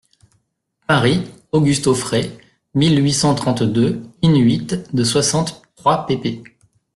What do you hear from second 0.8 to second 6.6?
Paris, Auguste Auffray, mille huit cent trente-deux, in-huit de soixante-trois pp.